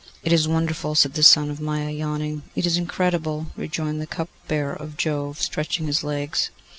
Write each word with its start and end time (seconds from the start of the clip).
'It 0.23 0.33
is 0.33 0.47
wonderful,' 0.47 0.95
said 0.95 1.13
the 1.13 1.21
son 1.21 1.51
of 1.51 1.61
Maia, 1.61 1.91
yawning. 1.91 2.41
'It 2.55 2.65
is 2.65 2.75
incredible,' 2.75 3.45
rejoined 3.55 4.01
the 4.01 4.07
cupbearer 4.07 4.73
of 4.73 4.97
Jove, 4.97 5.39
stretching 5.39 5.85
his 5.85 6.03
legs. 6.03 6.49